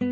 [0.00, 0.08] Hi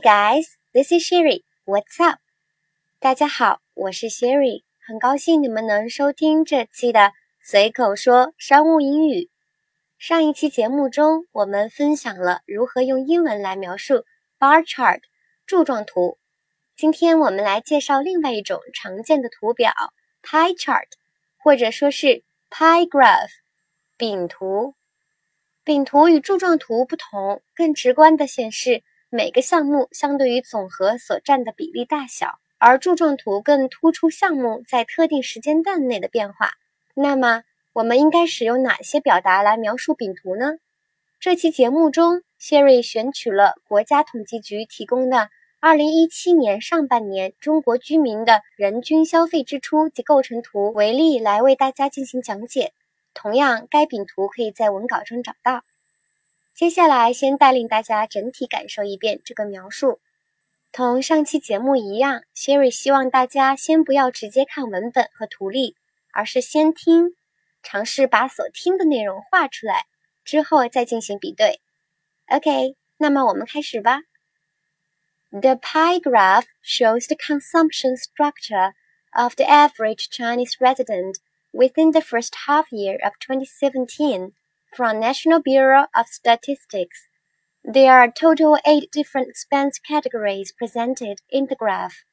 [0.00, 1.44] guys, this is Sherry.
[1.64, 2.18] What's up?
[2.98, 7.12] 大家好，我是 Sherry，很高兴你们能收听这期的
[7.48, 9.30] 随口说商务英语。
[9.98, 14.04] 上一期节目中，我们分享了如何用英文来描述
[14.36, 14.98] bar chart
[15.46, 16.18] 柱状图。
[16.76, 19.72] 今天我们来介绍另外一种常见的图表
[20.24, 20.88] pie chart，
[21.36, 23.30] 或者说是 pie graph
[23.96, 24.74] 饼图。
[25.62, 28.82] 饼图与柱状图不同，更直观的显示。
[29.08, 36.50] 每个项目相对于总和所占的比例大小，而柱状图更突出项目在特定时间段内的变化。
[36.98, 37.42] 那么，
[37.76, 40.54] 我们应该使用哪些表达来描述饼图呢？
[41.20, 45.28] 这期节目中，Sherry 选取了国家统计局提供的
[45.60, 52.72] 2017年上半年中国居民的人均消费支出及构成图为例，来为大家进行讲解。
[53.12, 55.60] 同样，该饼图可以在文稿中找到。
[56.54, 59.98] 接下来，先带领大家整体感受一遍这个描述。
[60.72, 65.76] 同上期节目一样，Sherry 希望大家先不要直接看文本和图例，
[66.14, 67.14] 而是先听，
[67.65, 69.85] 尝试把所听的内容画出来，
[70.23, 71.61] 之后再进行比对。
[72.27, 74.01] OK，那么我们开始吧。
[75.31, 78.73] The pie graph shows the consumption structure
[79.11, 81.15] of the average Chinese resident
[81.51, 84.33] within the first half year of 2017.
[84.73, 87.07] from National Bureau of Statistics.
[87.63, 92.03] There are total eight different expense categories presented in the graph.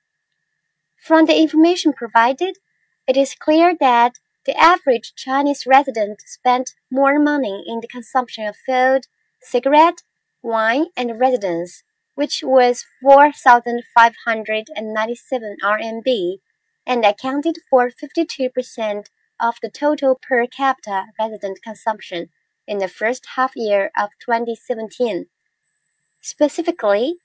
[0.97, 2.59] From the information provided,
[3.07, 4.15] it is clear that
[4.46, 9.08] the average Chinese resident spent more money in the consumption of food,
[9.42, 10.04] cigarette,
[10.42, 11.84] wine, and residence,
[12.16, 16.40] which was 4,597 RMB
[16.86, 19.06] and accounted for 52%
[19.40, 22.28] of the total per capita resident consumption
[22.68, 25.28] in the first half year of 2017.
[26.22, 27.16] Specifically,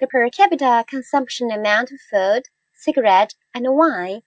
[0.00, 2.42] the per capita consumption amount of food,
[2.76, 4.20] cigarette, and wine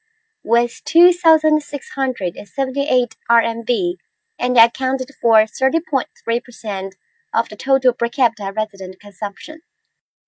[0.48, 3.96] was 2,678 RMB
[4.40, 6.92] and accounted for 30.3%
[7.34, 9.60] of the total per capita resident consumption.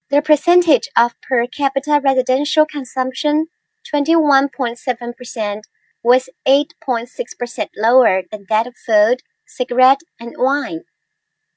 [0.10, 3.48] The percentage of per capita residential consumption,
[3.90, 5.62] 21.7%,
[6.04, 10.82] was 8.6% lower than that of food, cigarette, and wine.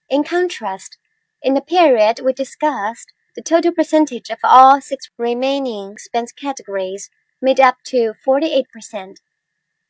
[0.09, 0.99] In contrast,
[1.43, 7.11] in the period we discussed, the total percentage of all six remaining expense categories
[7.43, 9.17] made up to 48%.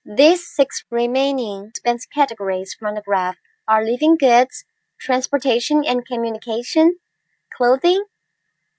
[0.04, 3.36] These six remaining expense categories from the graph
[3.68, 4.64] are living goods,
[4.98, 6.96] transportation and communication,
[7.56, 8.04] clothing,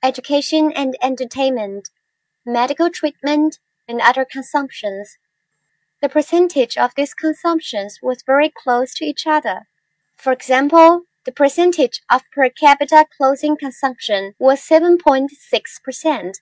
[0.04, 1.90] education and entertainment,
[2.46, 5.18] medical treatment, and other consumptions.
[6.02, 9.68] The percentage of these consumptions was very close to each other.
[10.18, 16.34] For example, the percentage of per capita clothing consumption was 7.6%,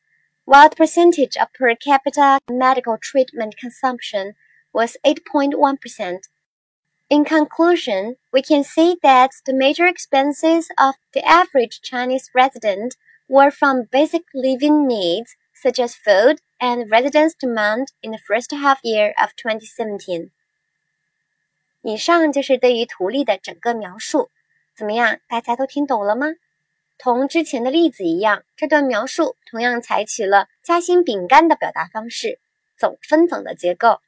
[0.45, 4.35] while the percentage of per capita medical treatment consumption
[4.73, 6.29] was 8.1%.
[7.09, 12.97] In conclusion, we can see that the major expenses of the average Chinese resident
[13.29, 18.81] were from basic living needs such as food and residence demand in the first half
[18.83, 20.31] year of 2017.
[21.83, 24.31] 以上就是对于图例的整个描述，
[24.75, 25.21] 怎么样？
[25.29, 26.27] 大家都听懂了吗？
[27.04, 32.40] 同之前的例子一样，这段描述同样采取了夹心饼干的表达方式，
[32.78, 34.00] 总分总的结构。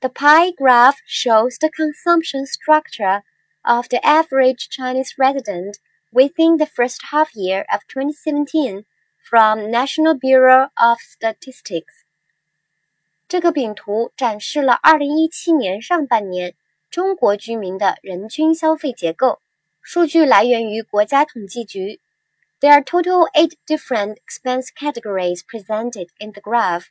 [0.00, 3.20] The pie graph shows the consumption structure
[3.60, 5.74] of the average Chinese resident
[6.10, 8.86] within the first half year of 2017
[9.22, 12.06] from National Bureau of Statistics。
[13.28, 16.54] 这个饼图展示了2017年上半年
[16.88, 19.42] 中国居民的人均消费结构。
[19.82, 22.00] 数据来源于国家统计局。
[22.60, 26.84] There are total eight different expense categories presented in the graph。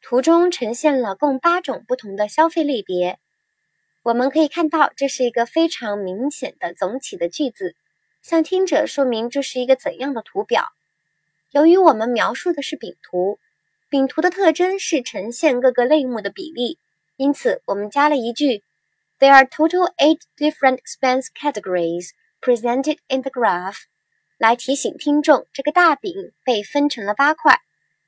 [0.00, 3.18] 图中呈现了共八种不同的消费类别。
[4.04, 7.74] 我们可以看到，这是一个非常明显的总体的句子，
[8.22, 10.68] 向听者说明这是一个怎样的图表。
[11.50, 13.40] 由于我们描述的是饼图，
[13.90, 16.78] 饼图的特征是呈现各个类目的比例，
[17.16, 18.62] 因此我们加了一句
[19.19, 22.09] ：There are total eight different expense categories
[22.41, 23.83] presented in the graph，
[24.37, 27.59] 来提醒听众这个大饼被分成了八块，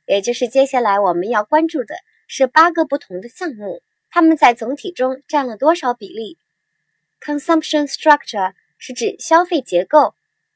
[0.06, 1.95] 也就是接下来我们要关注的
[2.27, 6.38] 是八个不同的项目，它们在总体中占了多少比例。
[7.21, 10.15] consumption structure 是指消费结构，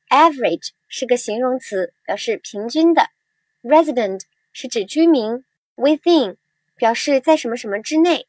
[0.09, 3.09] average 是个形容词，表示平均的，
[3.61, 4.21] resident
[4.51, 5.45] 是指居民，
[5.75, 6.37] within
[6.75, 8.27] 表示在什么什么之内，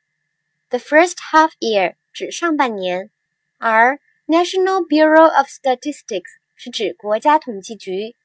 [0.69, 3.10] the first half year 指上半年，
[3.57, 8.15] 而 National Bureau of Statistics 是指国家统计局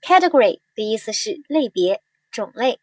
[0.00, 2.00] ，category 的意思是类别、
[2.30, 2.78] 种类。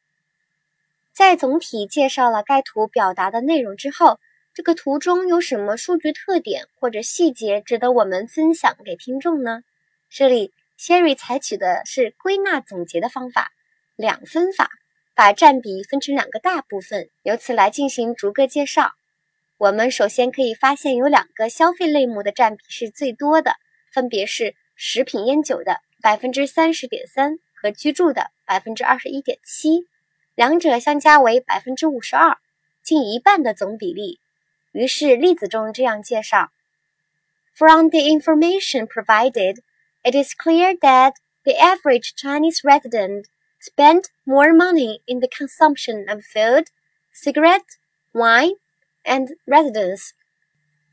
[1.13, 4.19] 在总体介绍了该图表达的内容之后，
[4.53, 9.61] 这个图中有什么数据特点或者细节值得我们分享给听众呢？
[10.09, 13.51] 这里 Sherry 采取的是归纳总结的方法，
[13.95, 14.69] 两分法，
[15.15, 18.91] 把占比分成两个大部分，由此来进行逐个介绍。
[19.60, 23.54] 我们首先可以发现有两个消费类目的占比是最多的，
[23.90, 29.86] 分别是食品烟酒的百分之三十点三和居住的百分之二十一点七。
[30.34, 32.36] 两者相加为百分之五十二，
[32.82, 34.20] 近一半的总比例。
[34.72, 36.52] 于是例子中这样介绍：
[37.54, 39.56] From the information provided,
[40.02, 41.14] it is clear that
[41.44, 43.24] the average Chinese resident
[43.58, 46.66] spent more money in the consumption of food,
[47.14, 47.64] cigarette,
[48.12, 48.56] wine,
[49.04, 50.12] and residence,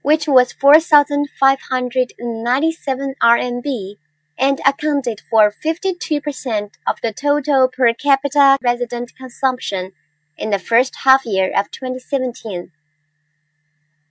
[0.02, 3.98] which was 4,597 RMB
[4.38, 9.94] and accounted for 52% of the total per capita resident consumption
[10.36, 12.72] in the first half year of 2017.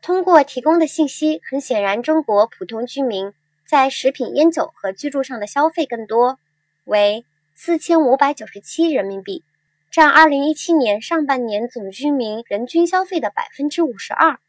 [0.01, 3.33] 通过提供的信息，很显然，中国普通居民
[3.67, 6.39] 在食品、烟酒和居住上的消费更多，
[6.85, 7.25] 为
[7.55, 9.45] 四千五百九十七人民币，
[9.92, 14.40] 占二零一七年上半年总居民人均消费的百分之五十二。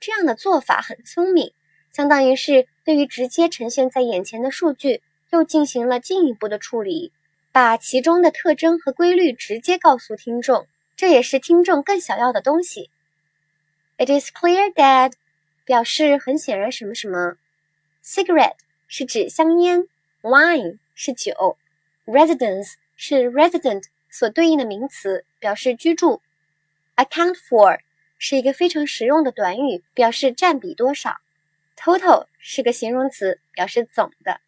[0.00, 1.52] 这样的做法很聪明，
[1.92, 5.02] 相当于是对于直接呈现在眼前的数据。
[5.30, 7.12] 又进行了进一步的处理，
[7.52, 10.66] 把其中的特征和规律直接告诉听众，
[10.96, 12.88] 这也是听众更想要的东西。
[13.98, 15.12] It is clear that
[15.66, 17.34] 表示很显然什么什么。
[18.02, 19.86] Cigarette 是指香烟
[20.22, 21.58] ，Wine 是酒
[22.06, 23.82] ，Residence 是 resident
[24.18, 26.20] 所对应的名词，表示居住。
[26.96, 27.78] Account for
[28.18, 31.18] 是一个非常实用的短语，表示占比多少。
[31.76, 34.40] Total 是个形容词，表示总的。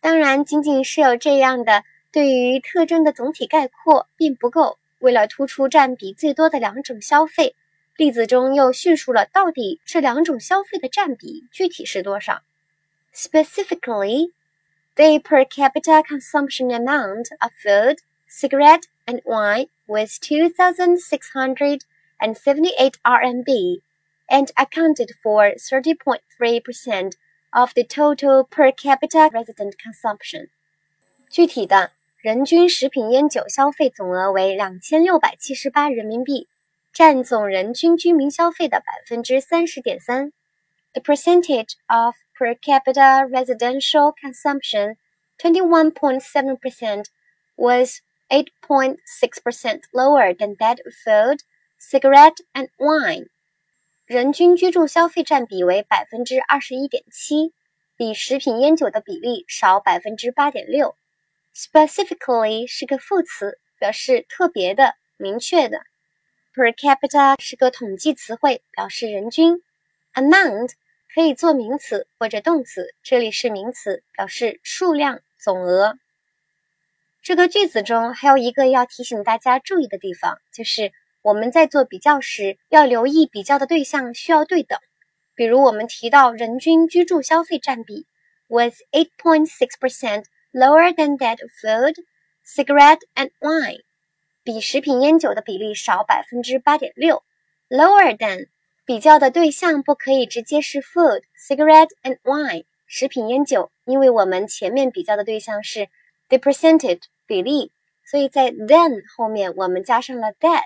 [0.00, 4.78] 当然，仅仅是有这样的对于特征的总体概括并不够。
[4.98, 7.54] 为了突出占比最多的两种消费，
[7.96, 12.40] 例子中又叙述了到底这两种消费的占比具体是多少。
[13.14, 14.30] Specifically,
[14.94, 17.98] the per capita consumption amount of food,
[18.35, 23.81] cigarette, and wine was 2,678 RMB
[24.29, 27.15] and accounted for 30.3%.
[27.53, 30.47] of the total per capita resident consumption。
[31.29, 31.91] 具体的
[32.21, 36.47] 人均食品烟酒消费总额为两千六百七十八人民币，
[36.93, 40.31] 占总人均居民消费的百分之三十点三。
[40.93, 44.95] The percentage of per capita residential consumption,
[45.37, 47.07] 21.7%,
[47.57, 51.40] was 8.6% lower than that of food,
[51.78, 53.28] cigarette, and wine.
[54.06, 57.52] 人均居住消费占比为百分之二十一点七，
[57.96, 60.96] 比食品烟酒的比例少百分之八点六。
[61.54, 65.80] Specifically 是个副词，表示特别的、明确的。
[66.54, 69.62] Per capita 是个统计词汇，表示人均。
[70.14, 70.70] Amount
[71.14, 75.98] 可以做名词或者动词，这里是名词，表示数量、总额。
[77.26, 80.92] 这个句子中还有一个要提醒大家注意的地方，就是。
[81.22, 84.78] 我们在做比较时，要留意比较的对象需要对等。
[85.34, 88.06] 比如，我们提到人均居住消费占比
[88.46, 91.96] was eight point six percent lower than that of food,
[92.46, 93.80] cigarette and wine，
[94.44, 97.24] 比食品烟酒的比例少百分之八点六。
[97.68, 98.46] Lower than
[98.84, 105.88] 比较的对象不可以直接是 food, cigarette and wine，食品烟酒，因为我们前面比较的对象是
[106.28, 107.72] the percentage 比例，
[108.10, 110.62] 所以在 then 后面我们加上了 that。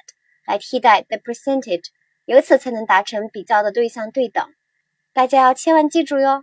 [0.47, 1.85] 来替代 the percentage，
[2.25, 4.45] 由此才能达成比较的对象对等。
[5.13, 6.43] 大家要千万记住哟。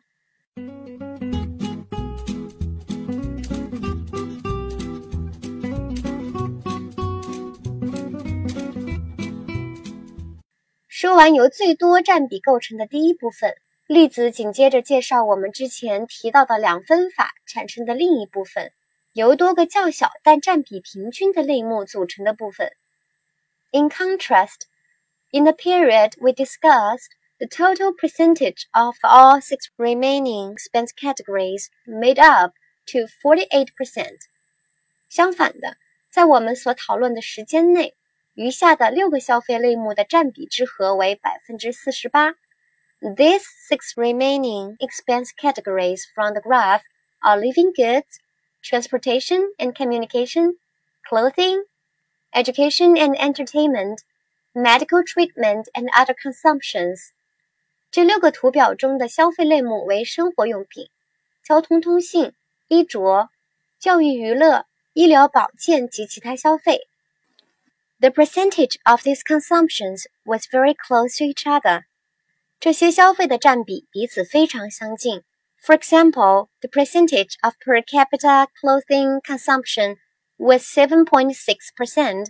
[10.88, 13.54] 说完由最多占比构成的第一部分，
[13.88, 18.72] 例子紧接着介绍我们之前提到的两分法产生的另一部分，
[19.17, 22.71] 由多个较小但占比平均的类目组成的部分。
[23.71, 24.63] In contrast,
[25.31, 32.21] in the period we discussed, the total percentage of all six remaining expense categories made
[32.21, 32.53] up
[32.87, 34.19] to 48%.
[35.09, 35.77] 相反的，
[36.11, 37.95] 在我们所讨论的时间内，
[38.35, 42.35] 余下的六个消费类目的占比之和为百分之四十八。
[43.01, 46.83] These six remaining expense categories from the graph
[47.21, 48.07] are living goods,
[48.67, 50.57] transportation and communication,
[51.09, 51.65] clothing,
[52.35, 54.03] education and entertainment,
[54.55, 57.13] medical treatment and other consumptions.
[57.91, 60.89] 这六个图表中的消费类目为生活用品、
[61.45, 62.33] 交通通信、
[62.69, 63.29] 衣着、
[63.79, 64.65] 教育娱乐、
[64.95, 66.81] 医疗保健及其他消费。
[68.01, 71.85] The percentage of these consumptions was very close to each other.
[72.59, 75.23] 这些消费的占比彼此非常相近。
[75.65, 79.97] For example, the percentage of per capita clothing consumption
[80.37, 82.27] was 7.6%,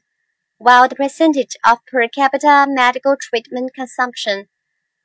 [0.59, 4.49] while the percentage of per capita medical treatment consumption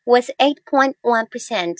[0.03, 1.77] was 8.1%.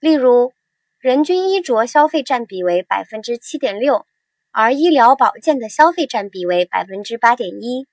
[0.00, 0.52] 例如，
[0.98, 4.06] 人均衣着消费占比为百分之七点六，
[4.50, 7.86] 而医疗保健的消费占比为百分之八点一。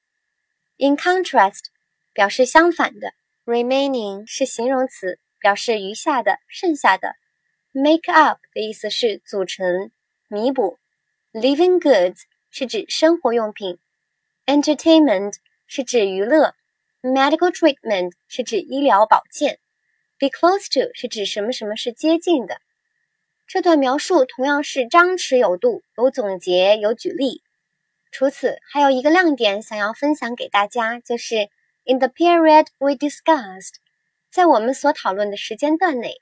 [0.79, 1.65] In contrast，
[2.11, 3.13] 表示相反的。
[3.45, 7.13] Remaining 是形容词，表示余下的、剩下的。
[7.72, 9.90] Make up 的意思是组成、
[10.28, 10.78] 弥补。
[11.32, 13.78] Living goods 是指生活用品。
[14.46, 15.34] Entertainment
[15.66, 16.54] 是指娱乐。
[17.00, 19.58] Medical treatment 是指医疗保健。
[20.18, 22.60] Be close to 是指什么什么是接近的。
[23.46, 27.42] 这段描述同样是张弛有度，有总结，有举例。
[28.10, 31.48] 除此，还有一个亮点想要分享给大家，就是。
[31.84, 33.72] In the period we discussed，
[34.30, 36.20] 在我们所讨论的时间段内，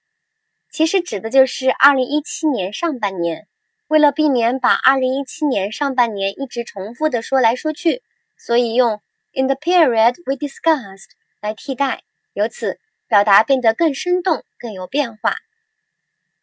[0.71, 3.47] 其实指的就是二零一七年上半年。
[3.89, 8.03] 为了避免把二零一七年上半年一直重复的说来说去，
[8.39, 9.01] 所以用
[9.33, 11.11] in the period we discussed
[11.41, 15.35] 来替代，由此表达变得更生动、更有变化。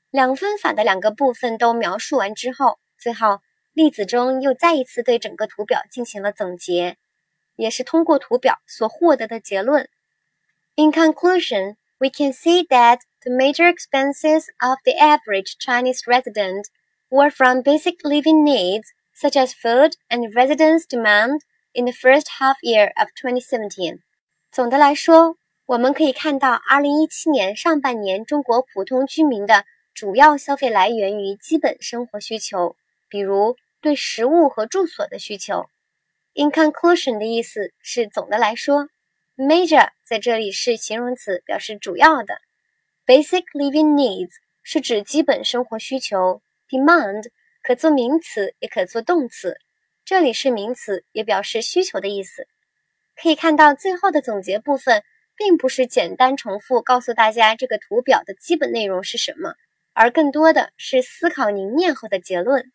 [0.09, 3.39] 两分法的两个部分都描述完之后，最后
[3.73, 6.97] 例子中又再一次对整个图表进行了总结。
[7.55, 9.89] 也是通过图表所获得的结论。
[10.75, 16.66] In conclusion, we can see that the major expenses of the average Chinese resident
[17.08, 22.56] were from basic living needs such as food and residence demand in the first half
[22.62, 24.00] year of 2017.
[24.50, 25.36] 总的来说，
[25.66, 29.64] 我们可以看到，2017年上半年中国普通居民的
[29.94, 32.76] 主要消费来源于基本生活需求，
[33.08, 35.66] 比如对食物和住所的需求。
[36.34, 38.88] In conclusion 的意思是总的来说，
[39.36, 42.38] major 在这里是形容词，表示主要的。
[43.07, 44.31] Basic living needs
[44.63, 46.41] 是指基本生活需求。
[46.67, 47.23] Demand
[47.63, 49.57] 可做名词，也可做动词，
[50.03, 52.49] 这里是名词，也表示需求的意思。
[53.15, 55.03] 可以看到最后的总结部分，
[55.37, 59.55] 并不是简单重复告诉大家这个图表的基本内容是什么，
[59.93, 62.73] 而更多的是思考凝练后的结论。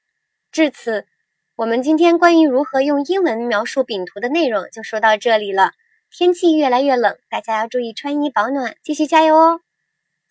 [0.51, 1.07] 至此。
[1.55, 5.73] 我们今天关于如何用英文描述饼图的内容就说到这里了。
[6.11, 9.61] 天气越来越冷，大家要注意穿衣保暖，继续加油哦！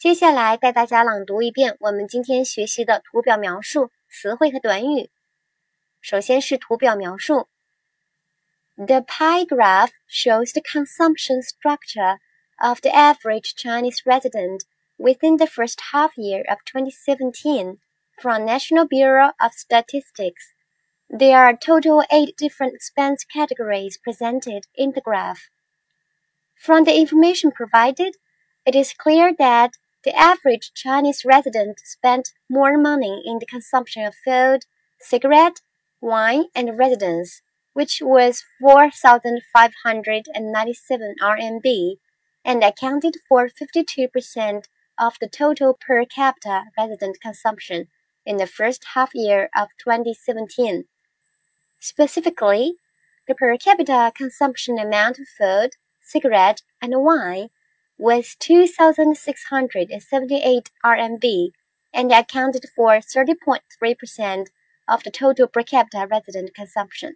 [0.00, 5.10] 接下来带大家朗读一遍我们今天学习的图表描述、词汇和短语。
[6.00, 7.48] 首先是图表描述：
[8.76, 12.18] The pie graph shows the consumption structure
[12.58, 14.60] of the average Chinese resident
[14.96, 17.78] within the first half year of 2017
[18.20, 20.52] from National Bureau of Statistics.
[21.08, 25.48] There are total eight different expense categories presented in the graph.
[26.54, 28.14] From the information provided,
[28.64, 29.72] it is clear that
[30.03, 34.65] the average Chinese resident spent more money in the consumption of food,
[34.99, 35.61] cigarette,
[35.99, 37.41] wine, and residence,
[37.73, 41.97] which was 4,597 RMB
[42.43, 44.65] and accounted for 52%
[44.97, 47.87] of the total per capita resident consumption
[48.25, 50.85] in the first half year of 2017.
[51.79, 52.73] Specifically,
[53.27, 57.49] the per capita consumption amount of food, cigarette, and wine
[58.01, 61.51] was 2,678 RMB
[61.93, 64.47] and accounted for 30.3%
[64.87, 67.13] of the total per capita resident consumption.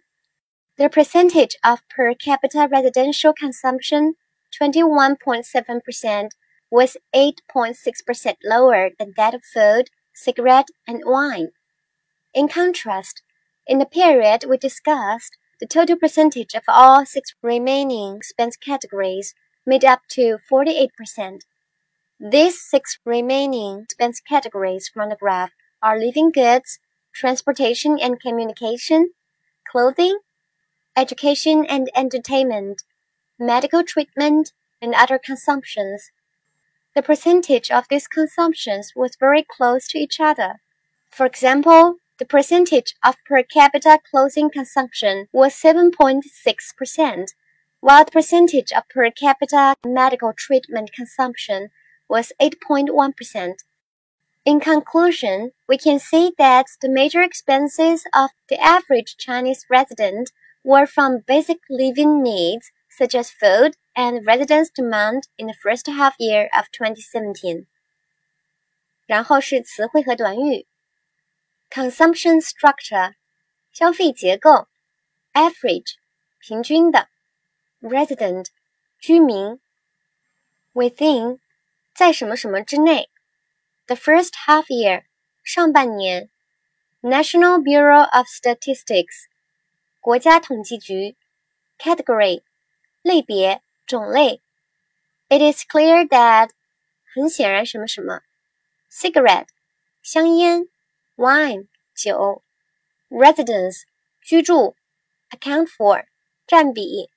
[0.78, 4.14] The percentage of per capita residential consumption,
[4.62, 6.28] 21.7%,
[6.70, 11.48] was 8.6% lower than that of food, cigarette, and wine.
[12.32, 13.22] In contrast,
[13.66, 19.34] in the period we discussed, the total percentage of all six remaining expense categories
[19.66, 21.42] made up to 48%.
[22.20, 25.50] These six remaining expense categories from the graph
[25.82, 26.78] are living goods,
[27.12, 29.10] transportation and communication,
[29.70, 30.18] clothing,
[30.96, 32.82] education and entertainment,
[33.38, 36.10] medical treatment, and other consumptions.
[36.94, 40.60] The percentage of these consumptions was very close to each other.
[41.10, 47.26] For example, the percentage of per capita clothing consumption was 7.6%,
[47.79, 51.69] while the percentage of per capita medical treatment consumption
[52.07, 53.55] was 8.1%.
[54.43, 60.31] In conclusion, we can say that the major expenses of the average Chinese resident
[60.63, 66.15] were from basic living needs such as food and residence demand in the first half
[66.19, 67.67] year of 2017.
[69.07, 70.65] 然后是词汇和短语：
[71.69, 73.13] consumption structure，
[73.71, 74.67] 消费结构；
[75.33, 75.95] average，
[76.39, 77.09] 平均的
[77.85, 78.47] ；resident，
[78.99, 79.59] 居民；
[80.73, 81.39] within，
[81.93, 83.09] 在什么什么之内。
[83.87, 85.03] the first half year
[85.43, 86.29] 上半年，
[87.01, 89.25] National Bureau of Statistics
[89.99, 91.15] 国家统计局，
[91.77, 92.43] category
[93.01, 94.41] 类别种类。
[95.27, 96.51] It is clear that
[97.13, 98.21] 很显然什么什么，
[98.89, 99.47] cigarette
[100.01, 100.67] 香烟，
[101.15, 102.43] wine 酒，
[103.09, 103.83] residence
[104.21, 104.75] 居住，
[105.29, 106.05] account for
[106.47, 107.09] 占比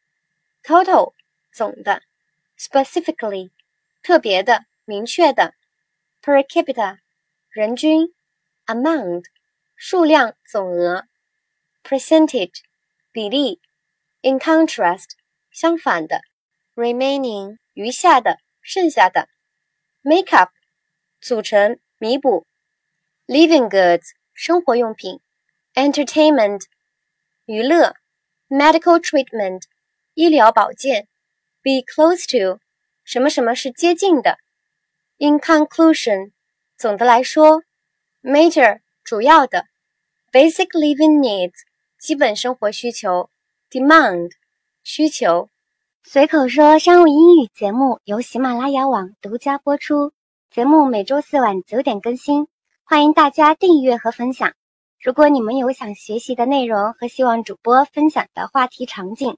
[0.63, 1.15] ，total
[1.53, 2.03] 总的，
[2.59, 3.51] specifically
[4.03, 5.55] 特别的明确的。
[6.23, 7.01] per capita
[7.51, 8.15] 人均，
[8.65, 9.25] amount
[9.77, 11.07] 数量总额，
[11.83, 12.63] percentage
[13.13, 13.61] 比例，
[14.23, 15.11] in contrast
[15.51, 16.23] 相反的，
[16.75, 19.29] remaining 余下的剩下的，
[20.01, 20.51] make up
[21.21, 22.47] 组成弥补，
[23.27, 25.21] living goods 生活用品，
[25.75, 26.63] entertainment
[27.45, 27.95] 娱乐，
[28.49, 29.65] medical treatment
[30.14, 31.08] 医疗保健
[31.62, 32.60] ，be close to
[33.04, 34.38] 什么什么是接近的。
[35.18, 36.32] In conclusion，
[36.78, 37.64] 总的来说
[38.22, 39.66] ，major 主要的
[40.32, 41.54] ，basic living needs
[41.98, 43.30] 基本生活需求
[43.70, 44.32] ，demand
[44.84, 45.50] 需求。
[46.04, 50.12] 随口说商务英语节目由喜马拉雅网独家播出，
[50.50, 52.48] 节目每周四晚九点更新，
[52.84, 54.54] 欢迎大家订阅和分享。
[55.02, 59.38] 如果你们有想学习的内容和希望主播分享的话题场景，